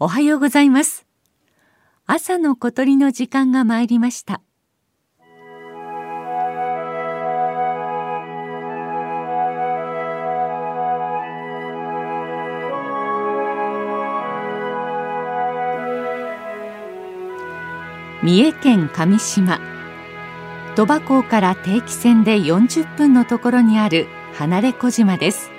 [0.00, 1.06] おはようございます。
[2.06, 4.40] 朝の小鳥の時間が参りました。
[18.22, 19.58] 三重県上島。
[20.76, 25.50] 鳥羽港から定期船で40分のところにある離れ小島です。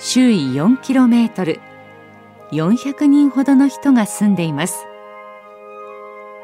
[0.00, 1.65] 周囲 4km
[2.52, 4.86] 400人ほどの人が住んでいます。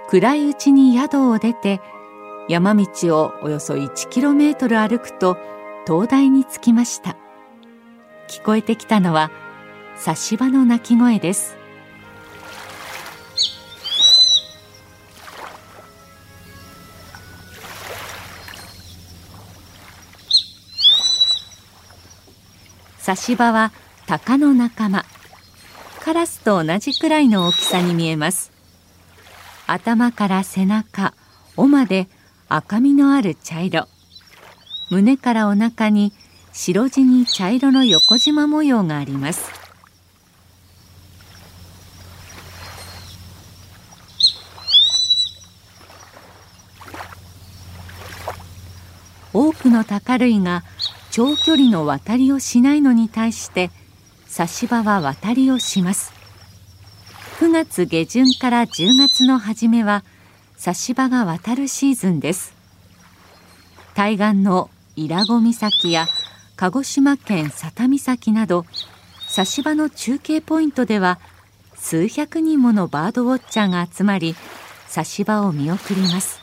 [0.09, 1.81] 暗いうちに宿を出て
[2.49, 2.87] 山道
[3.19, 5.39] をおよそ 1km 歩くと
[5.87, 7.17] 灯台に着きました。
[8.29, 9.31] 聞こえてきたのは
[9.97, 11.57] 差し場の鳴き声です。
[22.99, 23.73] 差し場は
[24.07, 25.05] 鷹の仲間。
[26.05, 28.51] カラスと同じくらいの大きさに見えます。
[29.69, 31.15] 頭から背中
[31.57, 32.09] 尾まで
[32.49, 33.87] 赤みのある茶色。
[34.91, 36.13] 胸からお腹に
[36.53, 39.49] 白地に茶色の横縞模様があります。
[49.33, 50.65] 多くの鷹類が
[51.13, 53.71] 長距離の渡りをしないのに対して
[54.33, 56.11] 差し場は渡りをします。
[57.39, 60.05] 9月下旬から10月の初めは
[60.57, 62.55] 差し場が渡るシーズンです。
[63.93, 66.07] 対岸の伊良湖岬や
[66.57, 68.65] 鹿児島県佐多岬など
[69.29, 71.21] 差し場の中継ポイントでは
[71.75, 74.35] 数百人ものバードウォッチャーが集まり
[74.87, 76.42] 差し場を見送ります。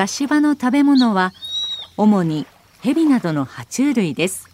[0.00, 1.34] 差し場の食べ物は
[1.98, 2.46] 主に
[2.80, 4.48] 蛇などの爬虫類です。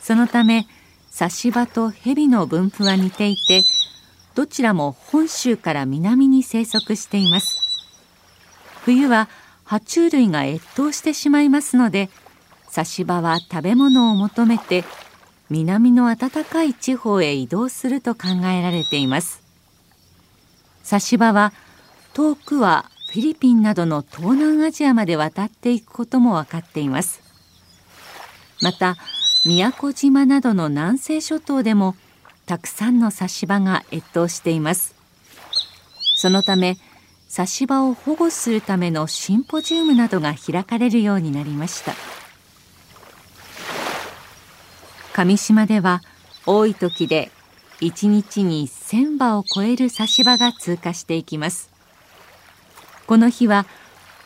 [0.00, 0.66] そのため
[1.08, 3.62] 差し場と蛇の分布は似ていて
[4.34, 7.60] どちらも本州から南に生息しています。
[8.82, 9.28] 冬は
[9.64, 12.10] 爬虫類が越冬してしまいますので
[12.68, 14.82] 差し場は食べ物を求めて
[15.48, 19.44] 南の暖かい地方へ移動すると考えられています。
[20.82, 21.52] 差し場は
[22.14, 27.22] 遠くはフィリピンなどの東南アジアまで渡っていくことも分かっています。
[28.60, 28.98] また
[29.46, 31.96] 宮古島などの南西諸島でも
[32.44, 34.94] たくさんの差し場が越冬しています。
[36.16, 36.76] そのため
[37.26, 41.94] 差し場を保護するためのシンポジウムなどが開かれるようになりました。
[45.14, 46.02] 上島では
[46.44, 47.30] 多い時で
[47.80, 51.75] 1日に1000羽を超える差し場が通過していきます。
[53.06, 53.66] この日は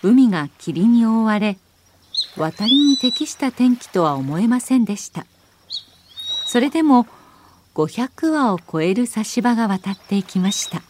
[0.03, 1.59] 海が霧に覆われ
[2.37, 5.27] 渡りに適した天気とは思えませんでした。
[6.47, 7.07] それでも
[7.75, 10.83] 500羽を超える差し場が渡っていきました。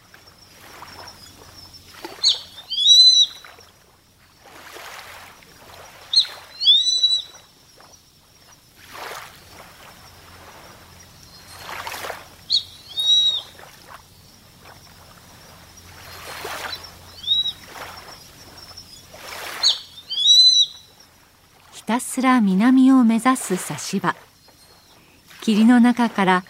[21.91, 24.15] たすら南を目指す差し場
[25.41, 26.45] 霧の中から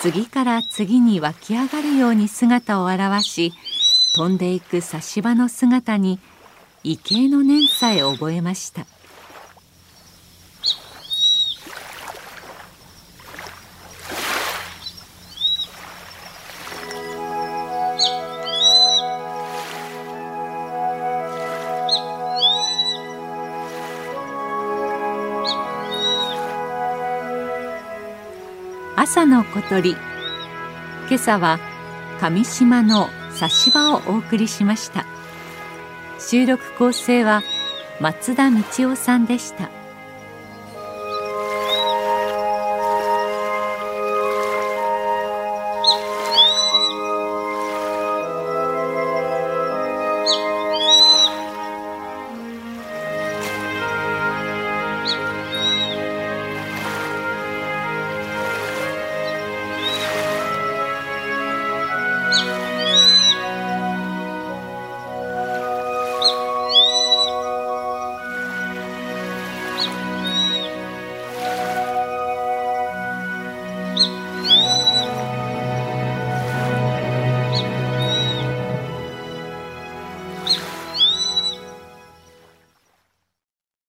[0.00, 3.52] 次から次に湧き上がるように姿を現し
[4.16, 6.18] 飛んでいく差し場の姿に
[6.82, 8.84] 畏敬の念さえ覚えました。
[28.94, 29.92] 朝の小鳥。
[31.08, 31.58] 今朝は
[32.20, 35.06] 上島の差し場をお送りしました。
[36.18, 37.42] 収録構成は
[38.00, 38.58] 松田道
[38.92, 39.70] 夫さんでした。